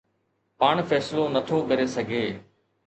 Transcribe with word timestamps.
پاڻ 0.59 0.75
فيصلو 0.89 1.23
نه 1.33 1.41
ٿو 1.47 1.57
ڪري 1.69 1.85
سگهي. 1.95 2.25